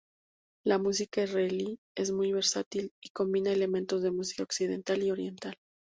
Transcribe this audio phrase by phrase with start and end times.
[0.65, 5.55] La música israelí es muy versátil y combina elementos de música occidental y oriental.